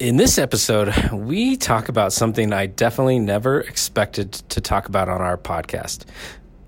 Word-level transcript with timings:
In 0.00 0.16
this 0.16 0.38
episode, 0.38 0.92
we 1.12 1.56
talk 1.56 1.88
about 1.88 2.12
something 2.12 2.52
I 2.52 2.66
definitely 2.66 3.20
never 3.20 3.60
expected 3.60 4.32
to 4.32 4.60
talk 4.60 4.88
about 4.88 5.08
on 5.08 5.20
our 5.20 5.38
podcast 5.38 6.04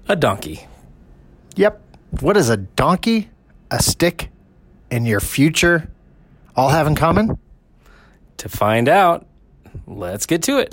a 0.08 0.14
donkey. 0.14 0.68
Yep. 1.56 1.82
What 2.20 2.34
does 2.34 2.50
a 2.50 2.56
donkey, 2.56 3.28
a 3.68 3.82
stick, 3.82 4.30
and 4.92 5.08
your 5.08 5.18
future 5.18 5.90
all 6.54 6.68
have 6.68 6.86
in 6.86 6.94
common? 6.94 7.36
To 8.36 8.48
find 8.48 8.88
out, 8.88 9.26
let's 9.88 10.26
get 10.26 10.44
to 10.44 10.58
it. 10.58 10.72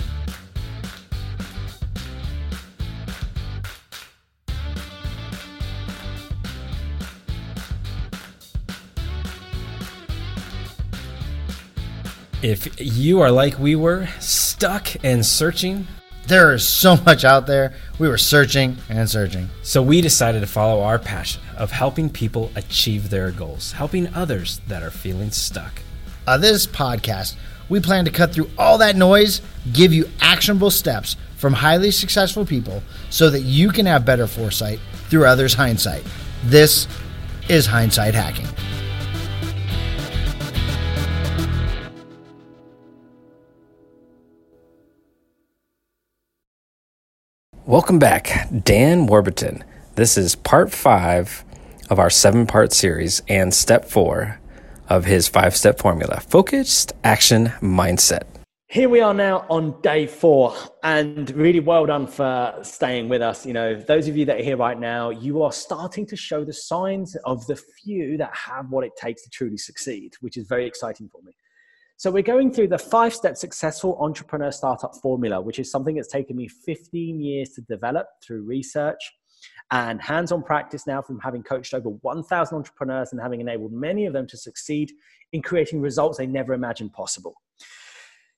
If 12.44 12.78
you 12.78 13.22
are 13.22 13.30
like 13.30 13.58
we 13.58 13.74
were, 13.74 14.06
stuck 14.20 15.02
and 15.02 15.24
searching, 15.24 15.86
There 16.26 16.52
is 16.52 16.62
so 16.62 16.96
much 17.06 17.24
out 17.24 17.46
there. 17.46 17.72
We 17.98 18.06
were 18.06 18.18
searching 18.18 18.76
and 18.90 19.08
searching. 19.08 19.48
so 19.62 19.82
we 19.82 20.02
decided 20.02 20.40
to 20.40 20.46
follow 20.46 20.82
our 20.82 20.98
passion 20.98 21.40
of 21.56 21.70
helping 21.70 22.10
people 22.10 22.50
achieve 22.54 23.08
their 23.08 23.30
goals, 23.30 23.72
helping 23.72 24.12
others 24.14 24.60
that 24.68 24.82
are 24.82 24.90
feeling 24.90 25.30
stuck. 25.30 25.80
On 26.28 26.42
this 26.42 26.66
podcast, 26.66 27.36
we 27.70 27.80
plan 27.80 28.04
to 28.04 28.10
cut 28.10 28.34
through 28.34 28.50
all 28.58 28.76
that 28.76 28.94
noise, 28.94 29.40
give 29.72 29.94
you 29.94 30.10
actionable 30.20 30.70
steps 30.70 31.16
from 31.36 31.54
highly 31.54 31.90
successful 31.90 32.44
people 32.44 32.82
so 33.08 33.30
that 33.30 33.40
you 33.40 33.70
can 33.70 33.86
have 33.86 34.04
better 34.04 34.26
foresight 34.26 34.80
through 35.08 35.24
others' 35.24 35.54
hindsight. 35.54 36.04
This 36.44 36.88
is 37.48 37.64
hindsight 37.64 38.12
hacking. 38.12 38.48
Welcome 47.66 47.98
back, 47.98 48.46
Dan 48.62 49.06
Warburton. 49.06 49.64
This 49.94 50.18
is 50.18 50.34
part 50.34 50.70
five 50.70 51.46
of 51.88 51.98
our 51.98 52.10
seven 52.10 52.46
part 52.46 52.74
series 52.74 53.22
and 53.26 53.54
step 53.54 53.86
four 53.86 54.38
of 54.90 55.06
his 55.06 55.28
five 55.28 55.56
step 55.56 55.78
formula 55.78 56.20
focused 56.20 56.92
action 57.04 57.46
mindset. 57.62 58.24
Here 58.68 58.90
we 58.90 59.00
are 59.00 59.14
now 59.14 59.46
on 59.48 59.80
day 59.80 60.06
four, 60.06 60.54
and 60.82 61.30
really 61.30 61.60
well 61.60 61.86
done 61.86 62.06
for 62.06 62.54
staying 62.60 63.08
with 63.08 63.22
us. 63.22 63.46
You 63.46 63.54
know, 63.54 63.74
those 63.74 64.08
of 64.08 64.16
you 64.18 64.26
that 64.26 64.40
are 64.40 64.44
here 64.44 64.58
right 64.58 64.78
now, 64.78 65.08
you 65.08 65.42
are 65.42 65.52
starting 65.52 66.04
to 66.08 66.16
show 66.16 66.44
the 66.44 66.52
signs 66.52 67.16
of 67.24 67.46
the 67.46 67.56
few 67.56 68.18
that 68.18 68.36
have 68.36 68.68
what 68.68 68.84
it 68.84 68.94
takes 68.94 69.22
to 69.22 69.30
truly 69.30 69.56
succeed, 69.56 70.12
which 70.20 70.36
is 70.36 70.46
very 70.46 70.66
exciting 70.66 71.08
for 71.08 71.22
me. 71.22 71.32
So, 71.96 72.10
we're 72.10 72.22
going 72.22 72.52
through 72.52 72.68
the 72.68 72.78
five 72.78 73.14
step 73.14 73.36
successful 73.36 73.96
entrepreneur 74.00 74.50
startup 74.50 74.96
formula, 75.00 75.40
which 75.40 75.58
is 75.58 75.70
something 75.70 75.94
that's 75.94 76.08
taken 76.08 76.36
me 76.36 76.48
15 76.48 77.20
years 77.20 77.50
to 77.50 77.60
develop 77.62 78.06
through 78.24 78.42
research 78.42 78.98
and 79.70 80.00
hands 80.00 80.32
on 80.32 80.42
practice 80.42 80.86
now 80.86 81.00
from 81.00 81.20
having 81.20 81.42
coached 81.42 81.72
over 81.72 81.88
1,000 81.88 82.56
entrepreneurs 82.56 83.12
and 83.12 83.20
having 83.20 83.40
enabled 83.40 83.72
many 83.72 84.06
of 84.06 84.12
them 84.12 84.26
to 84.26 84.36
succeed 84.36 84.92
in 85.32 85.42
creating 85.42 85.80
results 85.80 86.18
they 86.18 86.26
never 86.26 86.52
imagined 86.52 86.92
possible. 86.92 87.34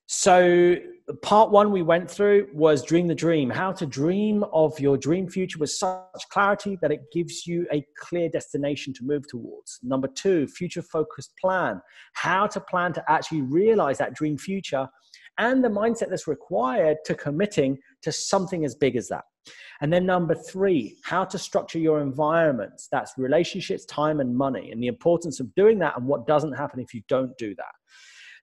So, 0.08 0.76
part 1.22 1.50
one 1.50 1.72
we 1.72 1.82
went 1.82 2.08
through 2.08 2.48
was 2.52 2.84
Dream 2.84 3.08
the 3.08 3.14
Dream, 3.14 3.50
how 3.50 3.72
to 3.72 3.84
dream 3.84 4.44
of 4.52 4.78
your 4.78 4.96
dream 4.96 5.28
future 5.28 5.58
with 5.58 5.70
such 5.70 6.28
clarity 6.30 6.78
that 6.80 6.92
it 6.92 7.10
gives 7.12 7.44
you 7.44 7.66
a 7.72 7.84
clear 7.98 8.28
destination 8.28 8.94
to 8.94 9.04
move 9.04 9.26
towards. 9.28 9.80
Number 9.82 10.06
two, 10.06 10.46
future 10.46 10.82
focused 10.82 11.32
plan, 11.40 11.80
how 12.12 12.46
to 12.46 12.60
plan 12.60 12.92
to 12.92 13.04
actually 13.08 13.42
realize 13.42 13.98
that 13.98 14.14
dream 14.14 14.38
future 14.38 14.88
and 15.38 15.62
the 15.62 15.68
mindset 15.68 16.08
that's 16.08 16.28
required 16.28 16.98
to 17.06 17.14
committing 17.14 17.76
to 18.02 18.12
something 18.12 18.64
as 18.64 18.76
big 18.76 18.94
as 18.94 19.08
that. 19.08 19.24
And 19.80 19.92
then 19.92 20.06
number 20.06 20.36
three, 20.36 20.98
how 21.04 21.24
to 21.24 21.38
structure 21.38 21.78
your 21.80 22.00
environments. 22.00 22.86
That's 22.90 23.12
relationships, 23.18 23.84
time, 23.86 24.20
and 24.20 24.36
money, 24.36 24.70
and 24.70 24.80
the 24.80 24.86
importance 24.86 25.40
of 25.40 25.52
doing 25.56 25.80
that 25.80 25.96
and 25.96 26.06
what 26.06 26.28
doesn't 26.28 26.52
happen 26.52 26.78
if 26.78 26.94
you 26.94 27.02
don't 27.08 27.36
do 27.38 27.56
that. 27.56 27.74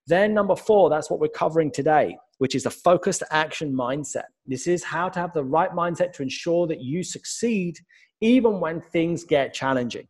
Then, 0.08 0.34
number 0.34 0.56
four, 0.56 0.90
that's 0.90 1.10
what 1.10 1.20
we're 1.20 1.30
covering 1.30 1.72
today, 1.72 2.18
which 2.40 2.56
is 2.56 2.66
a 2.66 2.70
focused 2.70 3.24
action 3.32 3.74
mindset. 3.74 4.26
This 4.46 4.68
is 4.68 4.84
how 4.84 5.10
to 5.10 5.20
have 5.20 5.34
the 5.34 5.44
right 5.44 5.72
mindset 5.72 6.12
to 6.14 6.24
ensure 6.24 6.68
that 6.68 6.82
you 6.82 7.04
succeed 7.04 7.78
even 8.22 8.60
when 8.60 8.82
things 8.82 9.24
get 9.24 9.54
challenging. 9.54 10.08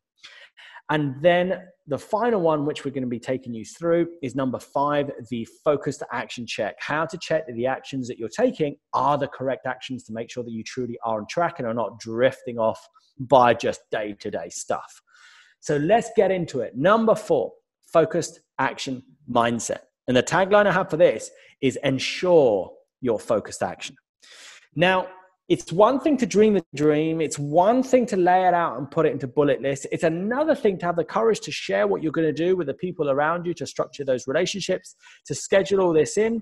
And 0.90 1.16
then 1.22 1.64
the 1.88 1.98
final 1.98 2.42
one, 2.42 2.66
which 2.66 2.84
we're 2.84 2.92
going 2.92 3.04
to 3.04 3.10
be 3.10 3.20
taking 3.20 3.54
you 3.54 3.66
through, 3.66 4.08
is 4.22 4.36
number 4.36 4.60
five 4.60 5.12
the 5.30 5.48
focused 5.64 6.04
action 6.12 6.46
check. 6.46 6.76
How 6.80 7.06
to 7.06 7.18
check 7.18 7.48
that 7.48 7.56
the 7.56 7.66
actions 7.66 8.08
that 8.08 8.20
you're 8.20 8.30
taking 8.30 8.76
are 8.94 9.18
the 9.18 9.28
correct 9.28 9.66
actions 9.66 10.04
to 10.04 10.14
make 10.14 10.30
sure 10.30 10.44
that 10.44 10.52
you 10.52 10.64
truly 10.64 10.98
are 11.04 11.20
on 11.20 11.28
track 11.28 11.60
and 11.60 11.68
are 11.68 11.74
not 11.74 12.00
drifting 12.00 12.60
off 12.60 12.80
by 13.20 13.54
just 13.54 13.82
day 13.92 14.16
to 14.20 14.30
day 14.30 14.50
stuff. 14.50 15.02
So 15.62 15.78
let's 15.78 16.10
get 16.16 16.32
into 16.32 16.60
it. 16.60 16.76
Number 16.76 17.16
four 17.16 17.54
focused 17.92 18.42
action 18.60 19.04
mindset. 19.30 19.80
And 20.08 20.18
the 20.18 20.24
tagline 20.24 20.68
I 20.68 20.72
have 20.72 20.90
for 20.90 20.98
this 20.98 21.32
is 21.62 21.78
ensure 21.84 22.72
your 23.02 23.20
focused 23.20 23.64
action. 23.64 23.96
Now, 24.76 25.08
it's 25.50 25.74
one 25.74 26.00
thing 26.00 26.16
to 26.18 26.26
dream 26.26 26.54
the 26.54 26.64
dream, 26.74 27.20
it's 27.20 27.38
one 27.38 27.84
thing 27.84 28.06
to 28.08 28.18
lay 28.18 28.48
it 28.48 28.54
out 28.54 28.78
and 28.78 28.90
put 28.90 29.06
it 29.06 29.12
into 29.12 29.28
bullet 29.28 29.62
lists. 29.62 29.86
It's 29.92 30.04
another 30.04 30.56
thing 30.56 30.78
to 30.80 30.86
have 30.86 30.96
the 30.96 31.04
courage 31.04 31.42
to 31.42 31.52
share 31.52 31.86
what 31.86 32.02
you're 32.02 32.14
going 32.14 32.28
to 32.28 32.34
do 32.34 32.56
with 32.56 32.68
the 32.68 32.74
people 32.74 33.10
around 33.10 33.46
you, 33.46 33.54
to 33.56 33.68
structure 33.68 34.06
those 34.06 34.26
relationships, 34.26 34.96
to 35.26 35.36
schedule 35.36 35.82
all 35.82 35.94
this 35.94 36.18
in, 36.18 36.42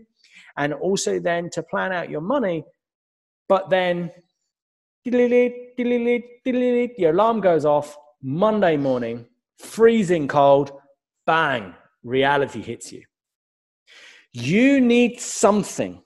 and 0.57 0.73
also 0.73 1.19
then 1.19 1.49
to 1.51 1.63
plan 1.63 1.91
out 1.91 2.11
your 2.11 2.21
money. 2.21 2.63
But 3.49 3.69
then, 3.69 4.11
your 5.03 5.51
alarm 7.11 7.41
goes 7.41 7.65
off 7.65 7.97
Monday 8.21 8.77
morning, 8.77 9.25
freezing 9.57 10.27
cold, 10.27 10.71
bang, 11.25 11.73
reality 12.03 12.61
hits 12.61 12.91
you. 12.91 13.03
You 14.33 14.79
need 14.79 15.19
something 15.19 16.01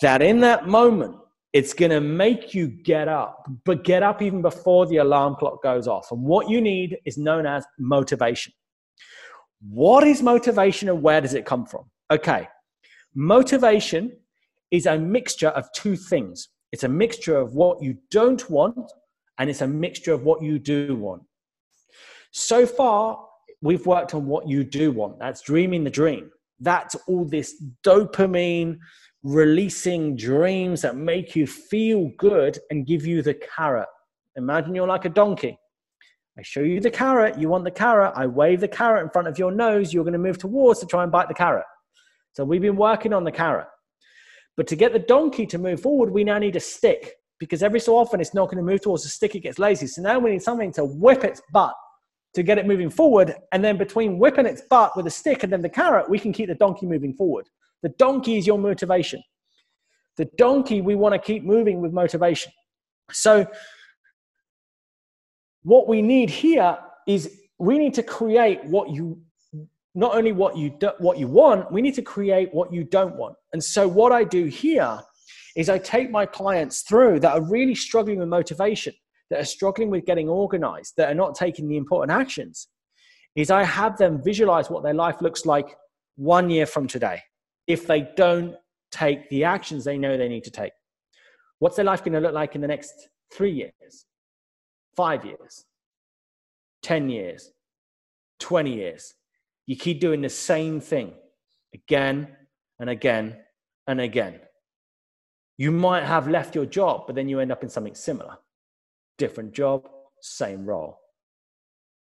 that 0.00 0.22
in 0.22 0.40
that 0.40 0.68
moment, 0.68 1.16
it's 1.52 1.74
going 1.74 1.90
to 1.90 2.00
make 2.00 2.54
you 2.54 2.68
get 2.68 3.08
up, 3.08 3.46
but 3.64 3.84
get 3.84 4.02
up 4.02 4.22
even 4.22 4.42
before 4.42 4.86
the 4.86 4.98
alarm 4.98 5.34
clock 5.36 5.62
goes 5.62 5.88
off. 5.88 6.12
And 6.12 6.22
what 6.22 6.48
you 6.48 6.60
need 6.60 6.98
is 7.04 7.18
known 7.18 7.46
as 7.46 7.66
motivation. 7.78 8.52
What 9.68 10.06
is 10.06 10.22
motivation 10.22 10.88
and 10.88 11.02
where 11.02 11.20
does 11.20 11.34
it 11.34 11.44
come 11.44 11.66
from? 11.66 11.84
Okay, 12.10 12.48
motivation 13.14 14.12
is 14.70 14.86
a 14.86 14.98
mixture 14.98 15.48
of 15.48 15.70
two 15.72 15.96
things 15.96 16.48
it's 16.72 16.84
a 16.84 16.88
mixture 16.88 17.36
of 17.36 17.54
what 17.54 17.82
you 17.82 17.96
don't 18.10 18.48
want, 18.50 18.92
and 19.38 19.48
it's 19.48 19.62
a 19.62 19.66
mixture 19.66 20.12
of 20.12 20.22
what 20.22 20.42
you 20.42 20.58
do 20.58 20.96
want. 20.96 21.22
So 22.30 22.66
far, 22.66 23.24
we've 23.62 23.86
worked 23.86 24.14
on 24.14 24.26
what 24.26 24.48
you 24.48 24.64
do 24.64 24.92
want. 24.92 25.18
That's 25.18 25.42
dreaming 25.42 25.84
the 25.84 25.90
dream. 25.90 26.30
That's 26.60 26.94
all 27.06 27.24
this 27.24 27.62
dopamine 27.84 28.78
releasing 29.22 30.16
dreams 30.16 30.82
that 30.82 30.96
make 30.96 31.34
you 31.34 31.46
feel 31.46 32.10
good 32.18 32.58
and 32.70 32.86
give 32.86 33.04
you 33.04 33.22
the 33.22 33.34
carrot. 33.34 33.88
Imagine 34.36 34.74
you're 34.74 34.86
like 34.86 35.04
a 35.04 35.10
donkey. 35.10 35.58
I 36.38 36.42
show 36.42 36.60
you 36.60 36.80
the 36.80 36.90
carrot, 36.90 37.36
you 37.36 37.48
want 37.48 37.64
the 37.64 37.70
carrot, 37.70 38.12
I 38.14 38.26
wave 38.26 38.60
the 38.60 38.68
carrot 38.68 39.02
in 39.02 39.10
front 39.10 39.26
of 39.26 39.40
your 39.40 39.50
nose, 39.50 39.92
you're 39.92 40.04
going 40.04 40.12
to 40.12 40.20
move 40.20 40.38
towards 40.38 40.78
to 40.80 40.86
try 40.86 41.02
and 41.02 41.10
bite 41.10 41.26
the 41.26 41.34
carrot. 41.34 41.64
So 42.34 42.44
we've 42.44 42.62
been 42.62 42.76
working 42.76 43.12
on 43.12 43.24
the 43.24 43.32
carrot. 43.32 43.66
But 44.56 44.68
to 44.68 44.76
get 44.76 44.92
the 44.92 45.00
donkey 45.00 45.46
to 45.46 45.58
move 45.58 45.80
forward, 45.80 46.10
we 46.10 46.22
now 46.22 46.38
need 46.38 46.54
a 46.54 46.60
stick 46.60 47.14
because 47.40 47.64
every 47.64 47.80
so 47.80 47.96
often 47.96 48.20
it's 48.20 48.34
not 48.34 48.46
going 48.46 48.58
to 48.58 48.62
move 48.62 48.82
towards 48.82 49.02
the 49.02 49.08
stick, 49.08 49.34
it 49.34 49.40
gets 49.40 49.58
lazy. 49.58 49.88
So 49.88 50.00
now 50.00 50.20
we 50.20 50.30
need 50.30 50.42
something 50.42 50.72
to 50.74 50.84
whip 50.84 51.24
its 51.24 51.42
butt 51.52 51.74
to 52.34 52.42
get 52.42 52.58
it 52.58 52.66
moving 52.66 52.90
forward. 52.90 53.34
And 53.52 53.64
then 53.64 53.76
between 53.76 54.18
whipping 54.18 54.46
its 54.46 54.62
butt 54.62 54.96
with 54.96 55.06
a 55.06 55.10
stick 55.10 55.42
and 55.42 55.52
then 55.52 55.62
the 55.62 55.68
carrot, 55.68 56.08
we 56.08 56.18
can 56.18 56.32
keep 56.32 56.48
the 56.48 56.54
donkey 56.54 56.86
moving 56.86 57.14
forward. 57.14 57.48
The 57.82 57.90
donkey 57.90 58.38
is 58.38 58.46
your 58.46 58.58
motivation. 58.58 59.22
The 60.16 60.26
donkey, 60.36 60.80
we 60.80 60.94
want 60.94 61.14
to 61.14 61.18
keep 61.18 61.44
moving 61.44 61.80
with 61.80 61.92
motivation. 61.92 62.52
So, 63.10 63.46
what 65.62 65.88
we 65.88 66.02
need 66.02 66.30
here 66.30 66.78
is 67.06 67.40
we 67.58 67.78
need 67.78 67.94
to 67.94 68.02
create 68.02 68.64
what 68.64 68.90
you 68.90 69.20
not 69.94 70.14
only 70.14 70.32
what 70.32 70.56
you 70.56 70.70
do, 70.70 70.90
what 70.98 71.18
you 71.18 71.26
want 71.26 71.70
we 71.72 71.82
need 71.82 71.94
to 71.94 72.02
create 72.02 72.52
what 72.52 72.72
you 72.72 72.84
don't 72.84 73.16
want 73.16 73.34
and 73.52 73.62
so 73.62 73.88
what 73.88 74.12
i 74.12 74.22
do 74.22 74.44
here 74.44 75.00
is 75.56 75.68
i 75.68 75.78
take 75.78 76.10
my 76.10 76.24
clients 76.24 76.82
through 76.82 77.18
that 77.18 77.32
are 77.32 77.42
really 77.42 77.74
struggling 77.74 78.18
with 78.18 78.28
motivation 78.28 78.94
that 79.30 79.40
are 79.40 79.44
struggling 79.44 79.90
with 79.90 80.06
getting 80.06 80.28
organized 80.28 80.94
that 80.96 81.10
are 81.10 81.14
not 81.14 81.34
taking 81.34 81.68
the 81.68 81.76
important 81.76 82.10
actions 82.10 82.68
is 83.36 83.50
i 83.50 83.62
have 83.62 83.96
them 83.98 84.22
visualize 84.22 84.70
what 84.70 84.82
their 84.82 84.94
life 84.94 85.20
looks 85.20 85.46
like 85.46 85.76
one 86.16 86.50
year 86.50 86.66
from 86.66 86.86
today 86.86 87.20
if 87.66 87.86
they 87.86 88.08
don't 88.16 88.54
take 88.90 89.28
the 89.30 89.44
actions 89.44 89.84
they 89.84 89.98
know 89.98 90.16
they 90.16 90.28
need 90.28 90.44
to 90.44 90.50
take 90.50 90.72
what's 91.58 91.76
their 91.76 91.84
life 91.84 92.02
going 92.02 92.14
to 92.14 92.20
look 92.20 92.34
like 92.34 92.54
in 92.54 92.60
the 92.60 92.68
next 92.68 93.08
three 93.32 93.52
years 93.52 94.06
five 94.96 95.24
years 95.24 95.64
10 96.82 97.08
years 97.10 97.52
20 98.40 98.74
years 98.74 99.14
you 99.66 99.76
keep 99.76 100.00
doing 100.00 100.22
the 100.22 100.28
same 100.28 100.80
thing 100.80 101.12
again 101.74 102.28
and 102.78 102.88
again 102.88 103.36
and 103.86 104.00
again. 104.00 104.40
You 105.56 105.72
might 105.72 106.04
have 106.04 106.28
left 106.28 106.54
your 106.54 106.66
job, 106.66 107.04
but 107.06 107.16
then 107.16 107.28
you 107.28 107.40
end 107.40 107.50
up 107.50 107.62
in 107.62 107.68
something 107.68 107.94
similar. 107.94 108.36
Different 109.18 109.52
job, 109.52 109.88
same 110.20 110.64
role. 110.64 110.98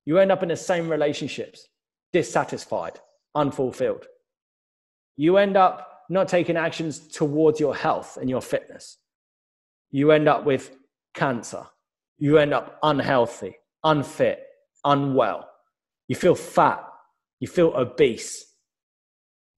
You 0.06 0.18
end 0.18 0.32
up 0.32 0.44
in 0.44 0.50
the 0.50 0.56
same 0.56 0.90
relationships, 0.90 1.68
dissatisfied, 2.12 3.00
unfulfilled. 3.36 4.06
You 5.16 5.38
end 5.38 5.56
up 5.56 6.02
not 6.10 6.28
taking 6.28 6.58
actions 6.58 7.08
towards 7.08 7.60
your 7.60 7.76
health 7.76 8.18
and 8.18 8.30
your 8.30 8.42
fitness. 8.42 8.98
You 9.92 10.12
end 10.12 10.28
up 10.28 10.46
with 10.46 10.72
cancer. 11.14 11.66
You 12.18 12.38
end 12.38 12.54
up 12.54 12.80
unhealthy, 12.84 13.58
unfit, 13.84 14.44
unwell. 14.84 15.50
You 16.08 16.16
feel 16.16 16.36
fat. 16.36 16.84
You 17.40 17.48
feel 17.48 17.74
obese. 17.76 18.46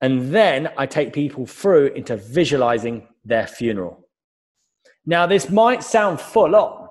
And 0.01 0.33
then 0.33 0.69
I 0.77 0.85
take 0.85 1.13
people 1.13 1.45
through 1.45 1.87
into 1.87 2.17
visualizing 2.17 3.07
their 3.23 3.47
funeral. 3.47 4.07
Now, 5.05 5.25
this 5.27 5.49
might 5.49 5.83
sound 5.83 6.19
full 6.19 6.55
on, 6.55 6.84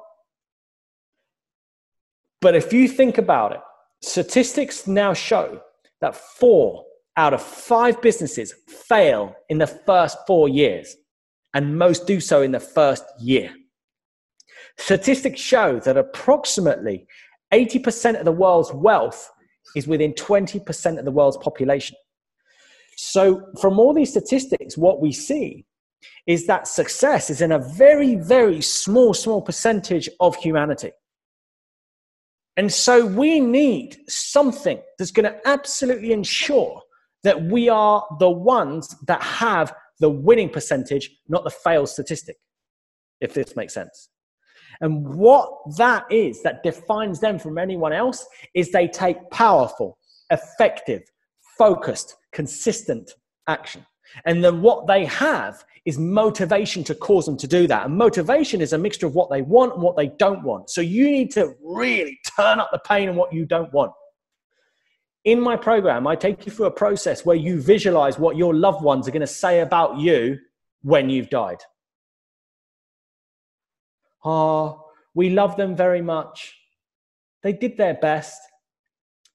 but 2.44 2.54
if 2.54 2.74
you 2.74 2.88
think 2.88 3.16
about 3.16 3.52
it, 3.52 3.60
statistics 4.02 4.86
now 4.86 5.14
show 5.14 5.62
that 6.02 6.14
four 6.14 6.84
out 7.16 7.32
of 7.32 7.40
five 7.40 8.02
businesses 8.02 8.52
fail 8.68 9.34
in 9.48 9.56
the 9.56 9.66
first 9.66 10.18
four 10.26 10.46
years, 10.50 10.94
and 11.54 11.78
most 11.78 12.06
do 12.06 12.20
so 12.20 12.42
in 12.42 12.52
the 12.52 12.60
first 12.60 13.02
year. 13.18 13.50
Statistics 14.76 15.40
show 15.40 15.80
that 15.86 15.96
approximately 15.96 17.06
80% 17.50 18.18
of 18.18 18.26
the 18.26 18.32
world's 18.32 18.74
wealth 18.74 19.30
is 19.74 19.88
within 19.88 20.12
20% 20.12 20.98
of 20.98 21.06
the 21.06 21.10
world's 21.10 21.38
population. 21.38 21.96
So, 22.98 23.42
from 23.58 23.78
all 23.78 23.94
these 23.94 24.10
statistics, 24.10 24.76
what 24.76 25.00
we 25.00 25.12
see 25.12 25.64
is 26.26 26.46
that 26.46 26.68
success 26.68 27.30
is 27.30 27.40
in 27.40 27.52
a 27.52 27.58
very, 27.58 28.16
very 28.16 28.60
small, 28.60 29.14
small 29.14 29.40
percentage 29.40 30.10
of 30.20 30.36
humanity. 30.36 30.90
And 32.56 32.72
so, 32.72 33.04
we 33.04 33.40
need 33.40 33.98
something 34.08 34.80
that's 34.98 35.10
going 35.10 35.30
to 35.30 35.48
absolutely 35.48 36.12
ensure 36.12 36.80
that 37.24 37.42
we 37.42 37.68
are 37.68 38.06
the 38.20 38.30
ones 38.30 38.94
that 39.06 39.22
have 39.22 39.74
the 39.98 40.10
winning 40.10 40.50
percentage, 40.50 41.10
not 41.28 41.42
the 41.44 41.50
fail 41.50 41.86
statistic, 41.86 42.36
if 43.20 43.34
this 43.34 43.56
makes 43.56 43.74
sense. 43.74 44.08
And 44.80 45.06
what 45.16 45.50
that 45.76 46.04
is 46.10 46.42
that 46.42 46.62
defines 46.62 47.20
them 47.20 47.38
from 47.38 47.58
anyone 47.58 47.92
else 47.92 48.26
is 48.54 48.70
they 48.70 48.88
take 48.88 49.30
powerful, 49.30 49.98
effective, 50.30 51.02
focused, 51.56 52.16
consistent 52.32 53.12
action. 53.48 53.86
And 54.24 54.44
then 54.44 54.62
what 54.62 54.86
they 54.86 55.04
have 55.06 55.64
is 55.84 55.98
motivation 55.98 56.84
to 56.84 56.94
cause 56.94 57.26
them 57.26 57.36
to 57.38 57.46
do 57.46 57.66
that. 57.66 57.86
And 57.86 57.96
motivation 57.96 58.60
is 58.60 58.72
a 58.72 58.78
mixture 58.78 59.06
of 59.06 59.14
what 59.14 59.30
they 59.30 59.42
want 59.42 59.74
and 59.74 59.82
what 59.82 59.96
they 59.96 60.08
don't 60.08 60.42
want. 60.42 60.70
So 60.70 60.80
you 60.80 61.10
need 61.10 61.30
to 61.32 61.54
really 61.62 62.18
turn 62.36 62.60
up 62.60 62.70
the 62.72 62.78
pain 62.78 63.08
and 63.08 63.18
what 63.18 63.32
you 63.32 63.44
don't 63.44 63.72
want. 63.72 63.92
In 65.24 65.40
my 65.40 65.56
program, 65.56 66.06
I 66.06 66.16
take 66.16 66.44
you 66.44 66.52
through 66.52 66.66
a 66.66 66.70
process 66.70 67.24
where 67.24 67.36
you 67.36 67.60
visualize 67.60 68.18
what 68.18 68.36
your 68.36 68.54
loved 68.54 68.82
ones 68.82 69.08
are 69.08 69.10
going 69.10 69.20
to 69.20 69.26
say 69.26 69.60
about 69.60 69.98
you 69.98 70.38
when 70.82 71.08
you've 71.08 71.30
died. 71.30 71.62
Oh, 74.22 74.84
we 75.14 75.30
love 75.30 75.56
them 75.56 75.76
very 75.76 76.02
much. 76.02 76.54
They 77.42 77.52
did 77.52 77.76
their 77.76 77.94
best. 77.94 78.40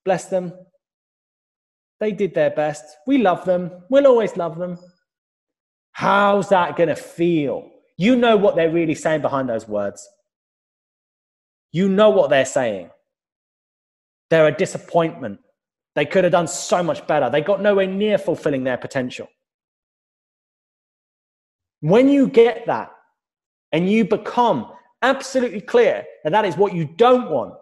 Bless 0.04 0.26
them. 0.26 0.54
They 2.00 2.12
did 2.12 2.34
their 2.34 2.50
best. 2.50 2.84
We 3.06 3.18
love 3.18 3.46
them. 3.46 3.72
We'll 3.90 4.08
always 4.08 4.38
love 4.38 4.58
them. 4.58 4.78
How's 5.92 6.50
that 6.50 6.78
going 6.78 6.90
to 6.90 6.96
feel? 6.96 7.70
You 7.98 8.16
know 8.16 8.38
what 8.38 8.56
they're 8.56 8.72
really 8.72 8.96
saying 8.96 9.22
behind 9.22 9.50
those 9.50 9.68
words. 9.68 10.08
You 11.72 11.90
know 11.90 12.10
what 12.10 12.30
they're 12.30 12.46
saying. 12.46 12.90
They're 14.30 14.48
a 14.48 14.56
disappointment. 14.56 15.40
They 15.96 16.06
could 16.06 16.24
have 16.24 16.32
done 16.32 16.48
so 16.48 16.82
much 16.82 17.06
better. 17.08 17.30
They 17.30 17.42
got 17.42 17.62
nowhere 17.62 17.88
near 17.88 18.18
fulfilling 18.18 18.64
their 18.64 18.78
potential. 18.78 19.28
When 21.82 22.08
you 22.08 22.28
get 22.28 22.66
that 22.68 22.92
and 23.72 23.90
you 23.90 24.06
become 24.06 24.72
absolutely 25.02 25.62
clear 25.62 26.06
that 26.24 26.32
that 26.32 26.46
is 26.46 26.58
what 26.58 26.74
you 26.74 26.86
don't 26.86 27.30
want, 27.30 27.56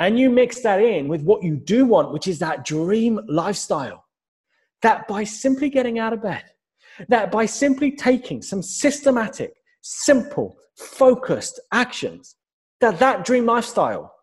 and 0.00 0.18
you 0.18 0.30
mix 0.30 0.60
that 0.62 0.82
in 0.82 1.08
with 1.08 1.22
what 1.22 1.42
you 1.42 1.56
do 1.56 1.84
want, 1.84 2.10
which 2.10 2.26
is 2.26 2.38
that 2.38 2.64
dream 2.64 3.20
lifestyle, 3.28 4.04
that 4.80 5.06
by 5.06 5.22
simply 5.22 5.68
getting 5.68 5.98
out 5.98 6.14
of 6.14 6.22
bed, 6.22 6.42
that 7.08 7.30
by 7.30 7.44
simply 7.44 7.92
taking 7.92 8.40
some 8.40 8.62
systematic, 8.62 9.52
simple, 9.82 10.56
focused 10.74 11.60
actions, 11.72 12.36
that 12.80 12.98
that 12.98 13.26
dream 13.26 13.44
lifestyle 13.44 14.14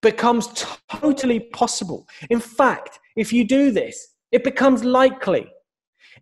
becomes 0.00 0.48
totally 0.88 1.40
possible. 1.40 2.08
In 2.30 2.40
fact, 2.40 2.98
if 3.14 3.30
you 3.30 3.46
do 3.46 3.70
this, 3.70 4.14
it 4.32 4.42
becomes 4.42 4.82
likely. 4.84 5.50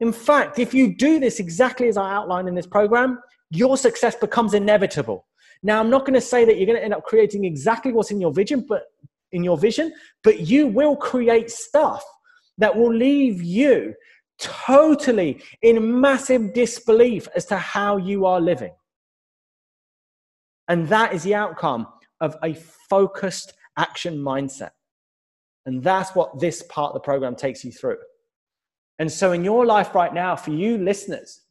In 0.00 0.12
fact, 0.12 0.58
if 0.58 0.74
you 0.74 0.96
do 0.96 1.20
this 1.20 1.38
exactly 1.38 1.86
as 1.86 1.96
I 1.96 2.12
outlined 2.12 2.48
in 2.48 2.56
this 2.56 2.66
program, 2.66 3.20
your 3.50 3.76
success 3.76 4.16
becomes 4.16 4.54
inevitable. 4.54 5.27
Now, 5.62 5.80
I'm 5.80 5.90
not 5.90 6.02
going 6.02 6.14
to 6.14 6.20
say 6.20 6.44
that 6.44 6.56
you're 6.56 6.66
going 6.66 6.78
to 6.78 6.84
end 6.84 6.94
up 6.94 7.04
creating 7.04 7.44
exactly 7.44 7.92
what's 7.92 8.10
in 8.10 8.20
your 8.20 8.32
vision, 8.32 8.64
but 8.68 8.84
in 9.32 9.42
your 9.42 9.58
vision, 9.58 9.92
but 10.22 10.40
you 10.40 10.66
will 10.66 10.96
create 10.96 11.50
stuff 11.50 12.04
that 12.58 12.74
will 12.74 12.94
leave 12.94 13.42
you 13.42 13.94
totally 14.38 15.42
in 15.62 16.00
massive 16.00 16.54
disbelief 16.54 17.28
as 17.34 17.44
to 17.46 17.56
how 17.56 17.96
you 17.96 18.24
are 18.24 18.40
living. 18.40 18.72
And 20.68 20.88
that 20.88 21.12
is 21.12 21.22
the 21.22 21.34
outcome 21.34 21.86
of 22.20 22.36
a 22.42 22.54
focused 22.54 23.54
action 23.76 24.18
mindset. 24.18 24.70
And 25.66 25.82
that's 25.82 26.14
what 26.14 26.40
this 26.40 26.62
part 26.64 26.90
of 26.90 26.94
the 26.94 27.00
program 27.00 27.34
takes 27.34 27.64
you 27.64 27.72
through. 27.72 27.98
And 28.98 29.10
so, 29.10 29.32
in 29.32 29.44
your 29.44 29.64
life 29.64 29.94
right 29.94 30.12
now, 30.12 30.34
for 30.34 30.50
you 30.50 30.78
listeners, 30.78 31.42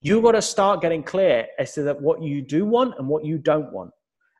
you 0.00 0.22
got 0.22 0.32
to 0.32 0.42
start 0.42 0.80
getting 0.80 1.02
clear 1.02 1.46
as 1.58 1.72
to 1.74 1.82
that 1.82 2.00
what 2.00 2.22
you 2.22 2.42
do 2.42 2.64
want 2.64 2.94
and 2.98 3.08
what 3.08 3.24
you 3.24 3.38
don't 3.38 3.72
want. 3.72 3.90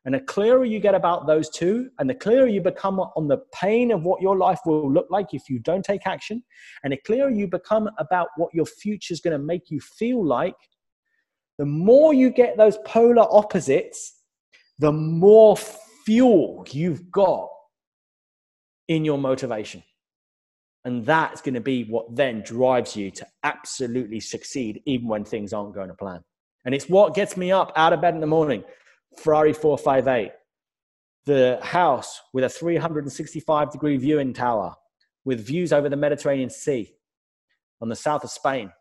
And 0.05 0.15
the 0.15 0.21
clearer 0.21 0.63
you 0.63 0.79
get 0.79 0.95
about 0.95 1.27
those 1.27 1.49
two, 1.49 1.89
and 1.99 2.09
the 2.09 2.15
clearer 2.15 2.47
you 2.47 2.61
become 2.61 2.99
on 2.99 3.27
the 3.27 3.39
pain 3.53 3.91
of 3.91 4.03
what 4.03 4.21
your 4.21 4.37
life 4.37 4.59
will 4.65 4.91
look 4.91 5.07
like 5.09 5.33
if 5.33 5.49
you 5.49 5.59
don't 5.59 5.83
take 5.83 6.07
action, 6.07 6.41
and 6.83 6.93
the 6.93 6.97
clearer 7.05 7.29
you 7.29 7.47
become 7.47 7.89
about 7.97 8.29
what 8.37 8.53
your 8.53 8.65
future 8.65 9.13
is 9.13 9.19
going 9.19 9.37
to 9.37 9.43
make 9.43 9.69
you 9.69 9.79
feel 9.81 10.25
like, 10.25 10.55
the 11.57 11.65
more 11.65 12.13
you 12.13 12.29
get 12.29 12.55
those 12.55 12.77
polar 12.85 13.27
opposites, 13.29 14.23
the 14.79 14.93
more 14.93 15.57
fuel 16.05 16.65
you've 16.71 17.11
got 17.11 17.49
in 18.87 19.03
your 19.03 19.17
motivation. 19.17 19.83
And 20.85 21.05
that's 21.05 21.41
going 21.41 21.55
to 21.55 21.61
be 21.61 21.83
what 21.83 22.15
then 22.15 22.41
drives 22.41 22.95
you 22.95 23.11
to 23.11 23.27
absolutely 23.43 24.19
succeed, 24.19 24.81
even 24.85 25.07
when 25.07 25.25
things 25.25 25.51
aren't 25.51 25.75
going 25.75 25.89
to 25.89 25.93
plan. 25.93 26.23
And 26.65 26.73
it's 26.73 26.87
what 26.87 27.15
gets 27.15 27.35
me 27.35 27.51
up 27.51 27.73
out 27.75 27.93
of 27.93 28.01
bed 28.01 28.13
in 28.13 28.21
the 28.21 28.27
morning. 28.27 28.63
Ferrari 29.17 29.53
458, 29.53 30.31
the 31.25 31.59
house 31.61 32.21
with 32.33 32.43
a 32.43 32.49
365 32.49 33.71
degree 33.71 33.97
viewing 33.97 34.33
tower 34.33 34.75
with 35.25 35.45
views 35.45 35.73
over 35.73 35.89
the 35.89 35.97
Mediterranean 35.97 36.49
Sea 36.49 36.93
on 37.81 37.89
the 37.89 37.95
south 37.95 38.23
of 38.23 38.29
Spain, 38.29 38.71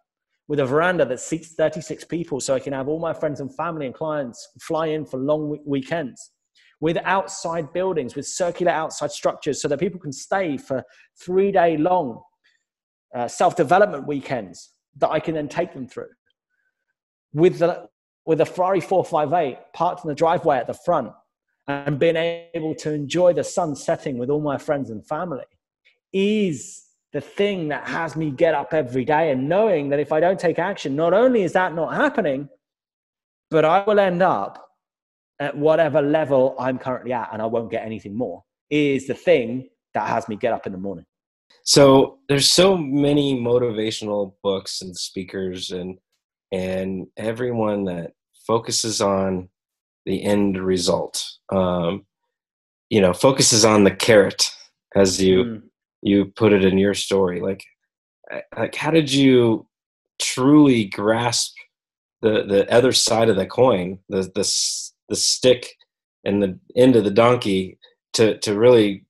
with 0.46 0.60
a 0.60 0.66
veranda 0.66 1.04
that 1.04 1.20
seats 1.20 1.54
36 1.54 2.04
people 2.04 2.40
so 2.40 2.54
I 2.54 2.60
can 2.60 2.72
have 2.72 2.88
all 2.88 3.00
my 3.00 3.12
friends 3.12 3.40
and 3.40 3.54
family 3.54 3.86
and 3.86 3.94
clients 3.94 4.48
fly 4.60 4.88
in 4.88 5.04
for 5.04 5.18
long 5.18 5.58
weekends 5.66 6.30
with 6.80 6.96
outside 7.04 7.72
buildings, 7.72 8.14
with 8.14 8.26
circular 8.26 8.72
outside 8.72 9.10
structures 9.10 9.60
so 9.60 9.68
that 9.68 9.80
people 9.80 9.98
can 9.98 10.12
stay 10.12 10.56
for 10.56 10.84
three 11.20 11.50
day 11.50 11.76
long 11.76 12.22
uh, 13.14 13.26
self 13.26 13.56
development 13.56 14.06
weekends 14.06 14.70
that 14.98 15.10
I 15.10 15.20
can 15.20 15.34
then 15.34 15.48
take 15.48 15.72
them 15.72 15.86
through. 15.88 16.10
With 17.32 17.58
the, 17.58 17.88
with 18.26 18.40
a 18.40 18.46
Ferrari 18.46 18.80
458 18.80 19.58
parked 19.74 20.04
in 20.04 20.08
the 20.08 20.14
driveway 20.14 20.58
at 20.58 20.66
the 20.66 20.74
front 20.74 21.12
and 21.66 21.98
being 21.98 22.16
able 22.16 22.74
to 22.76 22.92
enjoy 22.92 23.32
the 23.32 23.44
sun 23.44 23.76
setting 23.76 24.18
with 24.18 24.30
all 24.30 24.40
my 24.40 24.56
friends 24.56 24.90
and 24.90 25.06
family 25.06 25.44
is 26.12 26.84
the 27.12 27.20
thing 27.20 27.68
that 27.68 27.86
has 27.86 28.16
me 28.16 28.30
get 28.30 28.54
up 28.54 28.72
every 28.72 29.04
day 29.04 29.30
and 29.30 29.48
knowing 29.48 29.88
that 29.90 29.98
if 29.98 30.12
I 30.12 30.20
don't 30.20 30.38
take 30.38 30.58
action, 30.58 30.94
not 30.94 31.12
only 31.12 31.42
is 31.42 31.52
that 31.52 31.74
not 31.74 31.94
happening, 31.94 32.48
but 33.50 33.64
I 33.64 33.82
will 33.84 33.98
end 33.98 34.22
up 34.22 34.67
at 35.40 35.56
whatever 35.56 36.02
level 36.02 36.56
I'm 36.58 36.78
currently 36.78 37.12
at 37.12 37.30
and 37.32 37.40
I 37.40 37.46
won't 37.46 37.70
get 37.70 37.84
anything 37.84 38.16
more 38.16 38.42
is 38.70 39.06
the 39.06 39.14
thing 39.14 39.68
that 39.94 40.08
has 40.08 40.28
me 40.28 40.36
get 40.36 40.52
up 40.52 40.66
in 40.66 40.72
the 40.72 40.78
morning. 40.78 41.04
So 41.62 42.18
there's 42.28 42.50
so 42.50 42.76
many 42.76 43.38
motivational 43.38 44.34
books 44.42 44.82
and 44.82 44.96
speakers 44.96 45.70
and 45.70 45.98
and 46.50 47.06
everyone 47.16 47.84
that 47.84 48.12
focuses 48.46 49.02
on 49.02 49.50
the 50.06 50.24
end 50.24 50.58
result. 50.58 51.22
Um, 51.52 52.06
you 52.88 53.02
know, 53.02 53.12
focuses 53.12 53.64
on 53.64 53.84
the 53.84 53.90
carrot 53.90 54.50
as 54.96 55.22
you 55.22 55.44
mm. 55.44 55.62
you 56.02 56.26
put 56.26 56.52
it 56.52 56.64
in 56.64 56.78
your 56.78 56.94
story. 56.94 57.40
Like 57.40 57.62
like 58.56 58.74
how 58.74 58.90
did 58.90 59.12
you 59.12 59.66
truly 60.18 60.86
grasp 60.86 61.54
the 62.22 62.44
the 62.44 62.72
other 62.72 62.92
side 62.92 63.28
of 63.28 63.36
the 63.36 63.46
coin, 63.46 63.98
the 64.08 64.30
the 64.34 64.44
the 65.08 65.16
stick 65.16 65.74
and 66.24 66.42
the 66.42 66.58
end 66.76 66.96
of 66.96 67.04
the 67.04 67.10
donkey, 67.10 67.78
to 68.14 68.38
to 68.38 68.58
really 68.58 69.04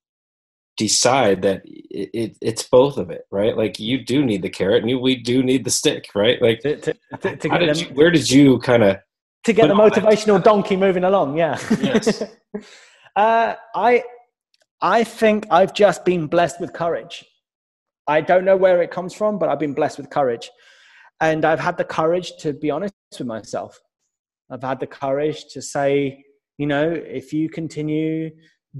decide 0.79 1.43
that 1.43 1.61
it, 1.65 2.11
it, 2.15 2.39
it's 2.41 2.63
both 2.63 2.97
of 2.97 3.11
it, 3.11 3.23
right? 3.31 3.57
Like 3.57 3.79
you 3.79 4.03
do 4.03 4.25
need 4.25 4.43
the 4.43 4.49
carrot, 4.49 4.81
and 4.81 4.89
you, 4.89 4.99
we 4.99 5.17
do 5.17 5.43
need 5.43 5.65
the 5.65 5.71
stick, 5.71 6.09
right? 6.15 6.41
Like 6.41 6.61
to, 6.61 6.77
to, 6.77 6.95
to, 7.21 7.37
to 7.37 7.49
did 7.49 7.69
them, 7.69 7.77
you, 7.77 7.87
where 7.95 8.11
did 8.11 8.31
you 8.31 8.59
kind 8.61 8.85
of 8.85 8.99
to 9.45 9.53
get 9.53 9.67
the 9.67 9.75
motivational 9.75 10.43
donkey 10.43 10.77
moving 10.77 11.05
along? 11.05 11.37
Yeah. 11.37 11.59
Yes. 11.81 12.23
uh, 13.17 13.55
I 13.75 14.03
I 14.81 15.05
think 15.05 15.47
I've 15.51 15.75
just 15.75 16.05
been 16.05 16.29
blessed 16.29 16.61
with 16.61 16.73
courage. 16.73 17.25
I 18.07 18.23
don't 18.23 18.45
know 18.45 18.57
where 18.57 18.81
it 18.81 18.91
comes 18.91 19.13
from, 19.13 19.39
but 19.39 19.51
I've 19.51 19.59
been 19.59 19.75
blessed 19.75 19.99
with 19.99 20.09
courage, 20.09 20.51
and 21.21 21.45
I've 21.45 21.61
had 21.61 21.77
the 21.77 21.85
courage 21.85 22.33
to 22.39 22.53
be 22.53 22.71
honest 22.71 22.95
with 23.19 23.27
myself. 23.27 23.79
I've 24.51 24.63
had 24.63 24.81
the 24.81 24.87
courage 24.87 25.47
to 25.53 25.63
say, 25.63 26.25
you 26.57 26.67
know, 26.67 26.91
if 26.91 27.33
you 27.33 27.49
continue 27.49 28.31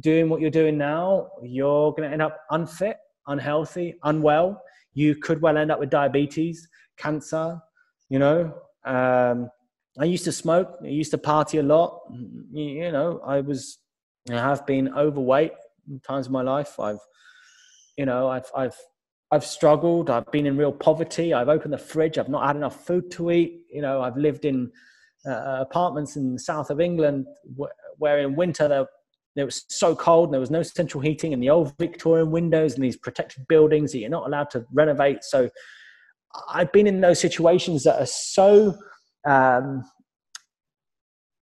doing 0.01 0.29
what 0.29 0.41
you're 0.41 0.51
doing 0.51 0.79
now, 0.79 1.29
you're 1.43 1.93
going 1.93 2.09
to 2.09 2.13
end 2.13 2.23
up 2.23 2.41
unfit, 2.51 2.97
unhealthy, 3.27 3.95
unwell. 4.03 4.61
You 4.95 5.15
could 5.17 5.41
well 5.43 5.57
end 5.57 5.71
up 5.71 5.79
with 5.79 5.91
diabetes, 5.91 6.69
cancer. 6.97 7.61
You 8.09 8.19
know, 8.19 8.55
um, 8.85 9.51
I 9.99 10.05
used 10.05 10.25
to 10.25 10.33
smoke. 10.33 10.79
I 10.83 10.89
used 10.89 11.11
to 11.13 11.19
party 11.19 11.59
a 11.59 11.63
lot. 11.63 12.01
You, 12.11 12.65
you 12.85 12.93
know, 12.93 13.21
I 13.25 13.41
was, 13.41 13.79
I 14.31 14.35
have 14.35 14.67
been 14.67 14.93
overweight 14.95 15.53
times 16.07 16.27
of 16.27 16.33
my 16.33 16.43
life. 16.43 16.79
I've, 16.81 17.01
you 17.97 18.07
know, 18.07 18.29
I've, 18.29 18.51
I've, 18.57 18.77
I've 19.31 19.45
struggled. 19.45 20.09
I've 20.09 20.31
been 20.33 20.47
in 20.47 20.57
real 20.57 20.73
poverty. 20.73 21.35
I've 21.35 21.49
opened 21.49 21.75
the 21.75 21.79
fridge. 21.79 22.17
I've 22.17 22.29
not 22.29 22.47
had 22.47 22.57
enough 22.57 22.87
food 22.87 23.11
to 23.13 23.31
eat. 23.31 23.63
You 23.71 23.83
know, 23.83 24.01
I've 24.01 24.17
lived 24.17 24.45
in 24.45 24.71
uh, 25.29 25.59
apartments 25.61 26.17
in 26.17 26.33
the 26.33 26.39
south 26.39 26.71
of 26.71 26.81
England 26.81 27.27
where, 27.57 27.73
where 27.99 28.19
in 28.21 28.35
winter 28.35 28.67
there 28.69 28.87
it 29.37 29.45
was 29.45 29.65
so 29.69 29.95
cold 29.95 30.29
and 30.29 30.35
there 30.35 30.41
was 30.41 30.51
no 30.51 30.63
central 30.63 31.01
heating 31.01 31.33
and 31.33 31.43
the 31.43 31.51
old 31.51 31.73
Victorian 31.79 32.31
windows 32.31 32.75
and 32.75 32.83
these 32.83 32.97
protected 32.97 33.47
buildings 33.49 33.93
that 33.93 33.99
you're 33.99 34.11
not 34.11 34.27
allowed 34.27 34.51
to 34.51 34.67
renovate. 34.73 35.23
So 35.23 35.49
I've 36.49 36.73
been 36.73 36.89
in 36.89 37.01
those 37.01 37.21
situations 37.21 37.85
that 37.85 38.01
are 38.01 38.07
so, 38.07 38.77
um, 39.25 39.85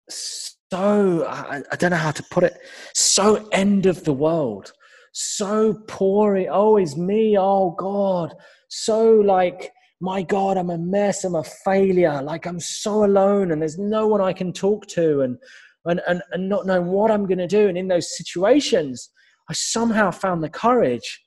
so, 0.09 1.25
I, 1.25 1.61
I 1.71 1.75
don't 1.77 1.91
know 1.91 1.97
how 1.97 2.11
to 2.11 2.23
put 2.29 2.43
it, 2.43 2.57
so 2.93 3.47
end 3.51 3.85
of 3.85 4.03
the 4.03 4.13
world, 4.13 4.73
so 5.13 5.73
poor. 5.87 6.45
Oh, 6.49 6.77
it's 6.77 6.97
me. 6.97 7.37
Oh, 7.37 7.71
God. 7.71 8.35
So 8.67 9.13
like, 9.13 9.71
my 10.01 10.21
God, 10.21 10.57
I'm 10.57 10.69
a 10.69 10.77
mess. 10.77 11.23
I'm 11.23 11.35
a 11.35 11.43
failure. 11.43 12.21
Like 12.21 12.45
I'm 12.45 12.59
so 12.59 13.05
alone 13.05 13.51
and 13.51 13.61
there's 13.61 13.77
no 13.77 14.07
one 14.07 14.21
I 14.21 14.33
can 14.33 14.53
talk 14.53 14.87
to. 14.87 15.21
And 15.21 15.37
and, 15.85 16.01
and, 16.07 16.21
and 16.31 16.49
not 16.49 16.65
knowing 16.65 16.87
what 16.87 17.11
I'm 17.11 17.25
going 17.25 17.39
to 17.39 17.47
do. 17.47 17.67
And 17.67 17.77
in 17.77 17.87
those 17.87 18.17
situations, 18.17 19.09
I 19.49 19.53
somehow 19.53 20.11
found 20.11 20.43
the 20.43 20.49
courage 20.49 21.21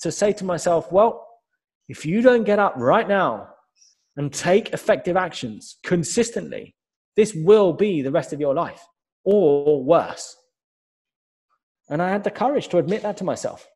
to 0.00 0.12
say 0.12 0.32
to 0.34 0.44
myself, 0.44 0.90
well, 0.92 1.26
if 1.88 2.06
you 2.06 2.22
don't 2.22 2.44
get 2.44 2.58
up 2.58 2.74
right 2.76 3.08
now 3.08 3.48
and 4.16 4.32
take 4.32 4.70
effective 4.70 5.16
actions 5.16 5.78
consistently, 5.82 6.74
this 7.16 7.34
will 7.34 7.72
be 7.72 8.02
the 8.02 8.10
rest 8.10 8.32
of 8.32 8.40
your 8.40 8.54
life 8.54 8.82
or 9.24 9.82
worse. 9.82 10.36
And 11.90 12.02
I 12.02 12.10
had 12.10 12.24
the 12.24 12.30
courage 12.30 12.68
to 12.68 12.78
admit 12.78 13.02
that 13.02 13.16
to 13.18 13.24
myself. 13.24 13.66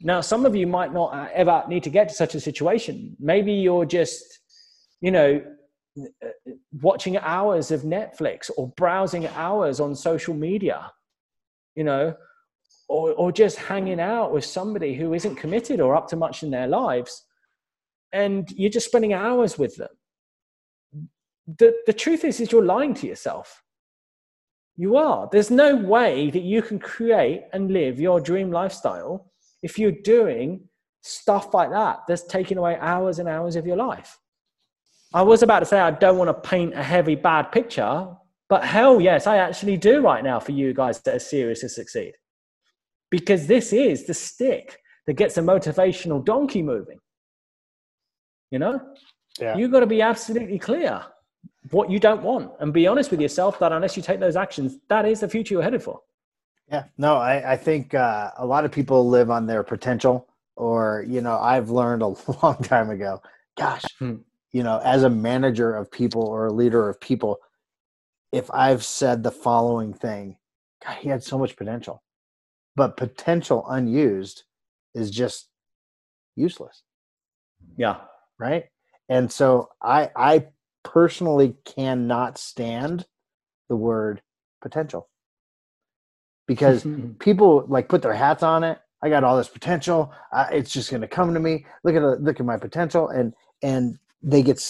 Now, 0.00 0.20
some 0.20 0.46
of 0.46 0.54
you 0.54 0.66
might 0.66 0.92
not 0.92 1.12
uh, 1.12 1.28
ever 1.34 1.64
need 1.68 1.82
to 1.84 1.90
get 1.90 2.08
to 2.08 2.14
such 2.14 2.34
a 2.34 2.40
situation. 2.40 3.16
Maybe 3.18 3.52
you're 3.52 3.84
just, 3.84 4.22
you 5.00 5.10
know, 5.10 5.42
uh, 6.00 6.28
watching 6.80 7.16
hours 7.16 7.70
of 7.72 7.82
Netflix 7.82 8.50
or 8.56 8.68
browsing 8.76 9.26
hours 9.28 9.80
on 9.80 9.94
social 9.96 10.34
media, 10.34 10.92
you 11.74 11.82
know, 11.82 12.14
or, 12.88 13.12
or 13.14 13.32
just 13.32 13.58
hanging 13.58 13.98
out 13.98 14.32
with 14.32 14.44
somebody 14.44 14.94
who 14.94 15.14
isn't 15.14 15.34
committed 15.34 15.80
or 15.80 15.96
up 15.96 16.08
to 16.08 16.16
much 16.16 16.42
in 16.42 16.50
their 16.50 16.68
lives. 16.68 17.24
And 18.12 18.48
you're 18.52 18.70
just 18.70 18.86
spending 18.86 19.12
hours 19.12 19.58
with 19.58 19.76
them. 19.76 19.88
The, 21.58 21.74
the 21.86 21.92
truth 21.92 22.24
is, 22.24 22.40
is 22.40 22.52
you're 22.52 22.64
lying 22.64 22.94
to 22.94 23.06
yourself. 23.06 23.62
You 24.76 24.96
are. 24.96 25.28
There's 25.32 25.50
no 25.50 25.74
way 25.74 26.30
that 26.30 26.42
you 26.42 26.62
can 26.62 26.78
create 26.78 27.46
and 27.52 27.72
live 27.72 27.98
your 27.98 28.20
dream 28.20 28.52
lifestyle 28.52 29.27
if 29.62 29.78
you're 29.78 29.92
doing 29.92 30.68
stuff 31.02 31.54
like 31.54 31.70
that 31.70 32.00
that's 32.06 32.24
taking 32.26 32.58
away 32.58 32.76
hours 32.80 33.18
and 33.18 33.28
hours 33.28 33.56
of 33.56 33.66
your 33.66 33.76
life. 33.76 34.18
I 35.14 35.22
was 35.22 35.42
about 35.42 35.60
to 35.60 35.66
say 35.66 35.80
I 35.80 35.90
don't 35.90 36.18
want 36.18 36.28
to 36.28 36.48
paint 36.48 36.74
a 36.74 36.82
heavy 36.82 37.14
bad 37.14 37.50
picture, 37.50 38.08
but 38.48 38.64
hell 38.64 39.00
yes, 39.00 39.26
I 39.26 39.38
actually 39.38 39.76
do 39.76 40.00
right 40.00 40.22
now 40.22 40.38
for 40.38 40.52
you 40.52 40.74
guys 40.74 41.00
that 41.00 41.14
are 41.16 41.20
serious 41.20 41.60
to 41.60 41.68
succeed. 41.68 42.12
Because 43.10 43.46
this 43.46 43.72
is 43.72 44.06
the 44.06 44.12
stick 44.14 44.78
that 45.06 45.14
gets 45.14 45.38
a 45.38 45.40
motivational 45.40 46.22
donkey 46.22 46.62
moving. 46.62 46.98
You 48.50 48.58
know? 48.58 48.80
Yeah. 49.40 49.56
You've 49.56 49.70
got 49.70 49.80
to 49.80 49.86
be 49.86 50.02
absolutely 50.02 50.58
clear 50.58 51.02
what 51.70 51.90
you 51.90 51.98
don't 51.98 52.22
want 52.22 52.52
and 52.60 52.72
be 52.72 52.86
honest 52.86 53.10
with 53.10 53.20
yourself 53.20 53.58
that 53.60 53.72
unless 53.72 53.96
you 53.96 54.02
take 54.02 54.20
those 54.20 54.36
actions, 54.36 54.76
that 54.88 55.06
is 55.06 55.20
the 55.20 55.28
future 55.28 55.54
you're 55.54 55.62
headed 55.62 55.82
for. 55.82 56.00
Yeah, 56.70 56.84
no, 56.98 57.16
I, 57.16 57.52
I 57.52 57.56
think 57.56 57.94
uh, 57.94 58.30
a 58.36 58.44
lot 58.44 58.64
of 58.64 58.72
people 58.72 59.08
live 59.08 59.30
on 59.30 59.46
their 59.46 59.62
potential, 59.62 60.28
or, 60.56 61.04
you 61.08 61.20
know, 61.20 61.38
I've 61.38 61.70
learned 61.70 62.02
a 62.02 62.08
long 62.42 62.56
time 62.62 62.90
ago, 62.90 63.22
gosh, 63.56 63.84
hmm 63.98 64.16
you 64.50 64.62
know, 64.62 64.80
as 64.82 65.02
a 65.02 65.10
manager 65.10 65.76
of 65.76 65.90
people 65.90 66.22
or 66.22 66.46
a 66.46 66.52
leader 66.52 66.88
of 66.88 66.98
people, 67.02 67.36
if 68.32 68.50
I've 68.52 68.84
said 68.84 69.22
the 69.22 69.30
following 69.30 69.94
thing, 69.94 70.38
God, 70.84 70.96
he 70.98 71.08
had 71.08 71.22
so 71.22 71.38
much 71.38 71.56
potential, 71.56 72.02
but 72.76 72.96
potential 72.96 73.66
unused 73.68 74.44
is 74.94 75.10
just 75.10 75.48
useless. 76.36 76.82
Yeah. 77.76 77.98
Right. 78.38 78.66
And 79.08 79.30
so 79.30 79.70
I, 79.82 80.10
I 80.16 80.46
personally 80.84 81.56
cannot 81.64 82.38
stand 82.38 83.06
the 83.68 83.76
word 83.76 84.22
potential 84.62 85.08
because 86.48 86.84
people 87.20 87.64
like 87.68 87.88
put 87.88 88.02
their 88.02 88.14
hats 88.14 88.42
on 88.42 88.64
it. 88.64 88.78
I 89.00 89.08
got 89.08 89.22
all 89.22 89.36
this 89.36 89.48
potential. 89.48 90.12
Uh, 90.32 90.46
it's 90.50 90.72
just 90.72 90.90
going 90.90 91.02
to 91.02 91.06
come 91.06 91.32
to 91.32 91.38
me. 91.38 91.64
Look 91.84 91.94
at 91.94 92.02
look 92.20 92.40
at 92.40 92.46
my 92.46 92.56
potential, 92.56 93.08
and 93.08 93.32
and 93.62 93.96
they 94.20 94.42
get 94.42 94.60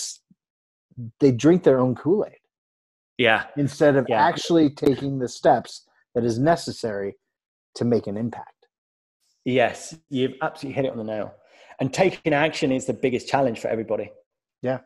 they 1.21 1.31
drink 1.31 1.63
their 1.63 1.81
own 1.81 1.95
kool-aid. 1.95 2.35
Yeah. 3.19 3.45
Instead 3.57 3.97
of 3.97 4.07
yeah. 4.09 4.25
actually 4.25 4.71
taking 4.71 5.19
the 5.19 5.29
steps 5.29 5.87
that 6.15 6.25
is 6.25 6.39
necessary 6.39 7.17
to 7.75 7.85
make 7.85 8.07
an 8.07 8.17
impact. 8.17 8.67
Yes. 9.45 9.97
You've 10.09 10.35
absolutely 10.43 10.75
hit 10.75 10.85
it 10.87 10.93
on 10.93 10.99
the 10.99 11.05
nail. 11.05 11.35
And 11.81 11.93
taking 11.93 12.33
action 12.33 12.73
is 12.73 12.87
the 12.87 12.93
biggest 12.93 13.29
challenge 13.29 13.61
for 13.61 13.69
everybody. 13.69 14.11
Yeah. 14.63 14.81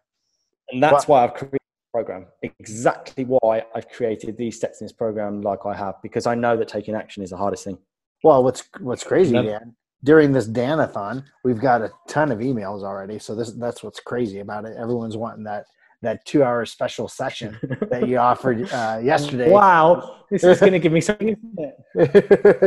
And 0.70 0.82
that's 0.82 1.08
well, 1.08 1.20
why 1.20 1.24
i've 1.24 1.34
created 1.34 1.61
program 1.92 2.26
exactly 2.42 3.24
why 3.24 3.62
i've 3.74 3.88
created 3.90 4.36
these 4.36 4.56
steps 4.56 4.80
in 4.80 4.86
this 4.86 4.92
program 4.92 5.42
like 5.42 5.66
i 5.66 5.74
have 5.74 5.94
because 6.02 6.26
i 6.26 6.34
know 6.34 6.56
that 6.56 6.68
taking 6.68 6.94
action 6.94 7.22
is 7.22 7.30
the 7.30 7.36
hardest 7.36 7.64
thing 7.64 7.78
well 8.24 8.42
what's 8.42 8.64
what's 8.80 9.04
crazy 9.04 9.32
Dan, 9.32 9.74
during 10.04 10.32
this 10.32 10.48
Danathon, 10.48 11.24
we've 11.44 11.60
got 11.60 11.80
a 11.80 11.92
ton 12.08 12.32
of 12.32 12.40
emails 12.40 12.82
already. 12.82 13.18
So 13.18 13.34
this 13.34 13.52
that's 13.52 13.82
what's 13.82 14.00
crazy 14.00 14.40
about 14.40 14.64
it. 14.64 14.76
Everyone's 14.76 15.16
wanting 15.16 15.44
that 15.44 15.66
that 16.02 16.24
two 16.24 16.42
hour 16.42 16.66
special 16.66 17.06
session 17.06 17.56
that 17.88 18.08
you 18.08 18.18
offered 18.30 18.68
uh, 18.72 19.00
yesterday. 19.02 19.50
Wow, 19.50 20.24
this 20.30 20.42
is 20.42 20.58
going 20.58 20.72
to 20.72 20.80
give 20.80 20.92
me 20.92 21.00
something. 21.00 21.36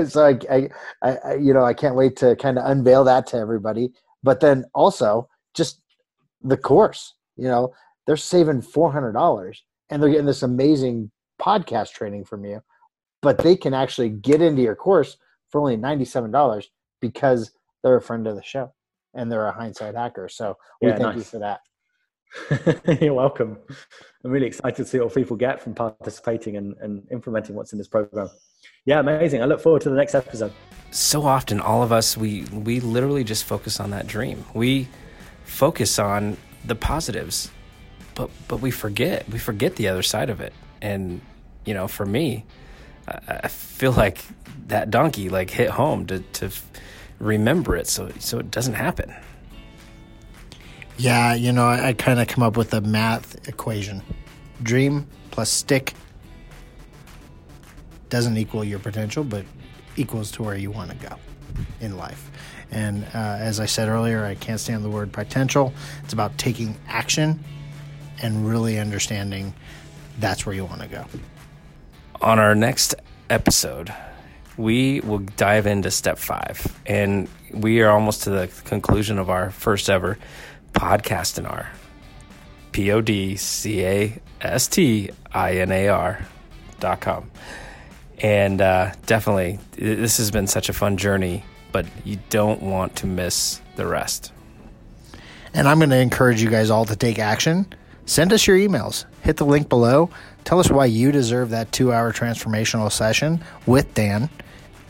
so 0.08 0.26
I, 0.50 0.70
I, 1.04 1.18
I, 1.26 1.34
you 1.36 1.54
know, 1.54 1.66
I 1.66 1.74
can't 1.74 1.96
wait 1.96 2.16
to 2.18 2.36
kind 2.38 2.58
of 2.58 2.66
unveil 2.66 3.04
that 3.04 3.28
to 3.28 3.38
everybody. 3.38 3.92
But 4.24 4.40
then 4.40 4.64
also 4.74 5.28
just 5.54 5.82
the 6.42 6.58
course. 6.58 7.14
You 7.36 7.50
know, 7.50 7.74
they're 8.06 8.18
saving 8.18 8.62
four 8.62 8.92
hundred 8.92 9.14
dollars 9.14 9.64
and 9.90 10.02
they're 10.02 10.10
getting 10.10 10.26
this 10.26 10.44
amazing 10.44 11.12
podcast 11.42 11.94
training 11.94 12.26
from 12.26 12.46
you. 12.46 12.62
But 13.22 13.40
they 13.40 13.56
can 13.56 13.74
actually 13.74 14.10
get 14.10 14.42
into 14.42 14.62
your 14.62 14.76
course 14.76 15.18
for 15.50 15.62
only 15.62 15.78
ninety 15.78 16.06
seven 16.06 16.32
dollars 16.32 16.70
because 17.02 17.52
they're 17.84 17.98
a 17.98 18.02
friend 18.02 18.28
of 18.28 18.36
the 18.36 18.44
show 18.44 18.74
and 19.14 19.32
they're 19.32 19.48
a 19.48 19.52
hindsight 19.52 19.96
hacker. 19.96 20.30
So 20.30 20.58
we 20.82 20.90
yeah, 20.90 20.96
thank 20.96 21.16
nice. 21.16 21.18
you 21.18 21.24
for 21.24 21.40
that. 21.40 21.62
You're 23.02 23.14
welcome. 23.14 23.58
I'm 24.24 24.32
really 24.32 24.48
excited 24.48 24.76
to 24.76 24.86
see 24.86 25.00
what 25.00 25.14
people 25.14 25.38
get 25.38 25.62
from 25.62 25.74
participating 25.74 26.58
and, 26.58 26.76
and 26.82 27.08
implementing 27.12 27.56
what's 27.56 27.72
in 27.72 27.78
this 27.78 27.88
program. 27.88 28.30
Yeah, 28.86 29.00
amazing. 29.00 29.42
I 29.42 29.46
look 29.46 29.62
forward 29.62 29.82
to 29.84 29.90
the 29.90 29.96
next 29.96 30.16
episode. 30.16 30.52
So 30.92 31.24
often, 31.24 31.60
all 31.60 31.84
of 31.84 31.92
us, 31.92 32.18
we, 32.18 32.44
we 32.46 32.80
literally 32.80 33.24
just 33.24 33.46
focus 33.46 33.80
on 33.80 33.92
that 33.92 34.08
dream. 34.08 34.44
We 34.54 34.88
focus 35.44 36.00
on 36.00 36.38
the 36.66 36.76
positives, 36.76 37.52
but, 38.16 38.30
but 38.48 38.62
we 38.62 38.72
forget. 38.72 39.30
We 39.30 39.38
forget 39.38 39.76
the 39.76 39.88
other 39.90 40.04
side 40.04 40.30
of 40.30 40.42
it. 40.42 40.54
And, 40.82 41.22
you 41.66 41.74
know, 41.74 41.88
for 41.88 42.06
me, 42.06 42.46
I 43.08 43.48
feel 43.50 43.92
like 43.92 44.20
that 44.68 44.90
donkey 44.90 45.30
like 45.30 45.52
hit 45.52 45.70
home 45.70 46.08
to, 46.08 46.20
to 46.20 46.50
remember 47.20 47.76
it 47.76 47.88
so 47.88 48.10
so 48.20 48.40
it 48.40 48.50
doesn't 48.50 48.74
happen. 48.74 49.14
Yeah, 50.98 51.34
you 51.34 51.52
know, 51.52 51.66
I, 51.66 51.90
I 51.90 51.94
kind 51.94 52.20
of 52.20 52.28
come 52.28 52.44
up 52.44 52.58
with 52.58 52.74
a 52.74 52.82
math 52.82 53.48
equation. 53.48 54.02
Dream 54.64 55.08
plus 55.32 55.52
stick 55.52 55.94
doesn't 58.10 58.38
equal 58.38 58.64
your 58.64 58.80
potential, 58.80 59.24
but 59.24 59.46
equals 59.98 60.32
to 60.32 60.44
where 60.44 60.56
you 60.56 60.72
want 60.72 60.92
to 60.92 60.96
go 61.08 61.16
in 61.82 61.98
life. 61.98 62.32
And 62.72 63.04
uh, 63.14 63.38
as 63.40 63.60
I 63.60 63.66
said 63.66 63.90
earlier, 63.90 64.24
I 64.24 64.36
can't 64.36 64.60
stand 64.60 64.84
the 64.84 64.90
word 64.90 65.12
potential. 65.12 65.74
It's 66.04 66.14
about 66.14 66.38
taking 66.38 66.76
action 66.88 67.44
and 68.22 68.48
really 68.48 68.80
understanding 68.80 69.54
that's 70.20 70.46
where 70.46 70.56
you 70.56 70.66
want 70.66 70.82
to 70.82 70.88
go. 70.88 71.06
On 72.22 72.40
our 72.40 72.56
next 72.56 72.96
episode, 73.30 73.94
we 74.58 75.02
will 75.02 75.20
dive 75.20 75.68
into 75.68 75.92
step 75.92 76.18
five. 76.18 76.80
And 76.86 77.28
we 77.54 77.82
are 77.82 77.92
almost 77.92 78.24
to 78.24 78.30
the 78.30 78.48
conclusion 78.64 79.20
of 79.20 79.30
our 79.30 79.52
first 79.52 79.90
ever 79.90 80.18
podcast 80.74 81.38
in 81.38 81.46
our 81.46 81.70
P 82.72 82.92
O 82.92 83.02
D 83.02 83.36
C 83.36 83.86
A 83.86 84.22
S 84.42 84.68
T 84.68 85.10
I 85.34 85.58
N 85.58 85.72
A 85.72 85.88
R 85.90 86.26
dot 86.80 87.02
com. 87.02 87.32
And 88.20 88.62
uh, 88.62 88.94
definitely, 89.06 89.60
this 89.74 90.18
has 90.18 90.32
been 90.32 90.48
such 90.48 90.70
a 90.70 90.74
fun 90.74 90.98
journey, 90.98 91.44
but 91.72 91.86
you 92.06 92.18
don't 92.30 92.62
want 92.62 92.96
to 92.98 93.08
miss 93.08 93.62
the 93.76 93.86
rest. 93.86 94.32
And 95.54 95.68
I'm 95.68 95.80
going 95.80 95.90
to 95.90 95.98
encourage 95.98 96.42
you 96.42 96.50
guys 96.50 96.70
all 96.70 96.86
to 96.86 96.96
take 96.96 97.20
action. 97.20 97.68
Send 98.06 98.32
us 98.34 98.46
your 98.48 98.58
emails. 98.58 99.06
Hit 99.22 99.38
the 99.38 99.46
link 99.46 99.70
below. 99.70 100.10
Tell 100.44 100.60
us 100.60 100.70
why 100.70 100.86
you 100.86 101.12
deserve 101.12 101.50
that 101.50 101.72
two 101.72 101.92
hour 101.92 102.14
transformational 102.14 102.92
session 102.92 103.44
with 103.66 103.94
Dan 103.94 104.30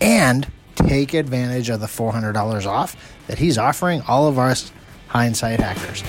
and 0.02 0.52
take 0.76 1.14
advantage 1.14 1.70
of 1.70 1.80
the 1.80 1.88
$400 1.88 2.66
off 2.66 2.96
that 3.28 3.40
he's 3.40 3.58
offering 3.58 4.02
all 4.08 4.28
of 4.28 4.38
us 4.38 4.72
hindsight 5.08 5.60
hackers. 5.60 6.04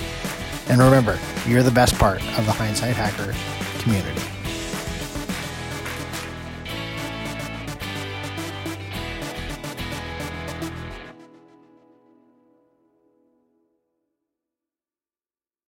And 0.67 0.81
remember, 0.81 1.17
you're 1.47 1.63
the 1.63 1.71
best 1.71 1.95
part 1.95 2.21
of 2.37 2.45
the 2.45 2.51
hindsight 2.51 2.95
hackers 2.95 3.37
community. 3.81 4.21